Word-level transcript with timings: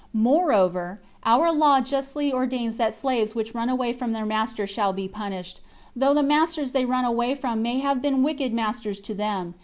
Moreover, 0.17 0.99
our 1.25 1.51
law 1.53 1.79
justly 1.79 2.33
ordains 2.33 2.77
that 2.77 2.95
slaves 2.95 3.35
which 3.35 3.53
run 3.53 3.69
away 3.69 3.93
from 3.93 4.13
their 4.13 4.25
master 4.25 4.65
shall 4.65 4.93
be 4.93 5.07
punished, 5.07 5.61
though 5.95 6.15
the 6.15 6.23
masters 6.23 6.71
they 6.71 6.85
run 6.85 7.05
away 7.05 7.35
from 7.35 7.61
may 7.61 7.81
have 7.81 8.01
been 8.01 8.23
wicked 8.23 8.51
masters 8.51 8.99
to 9.01 9.13
them. 9.13 9.53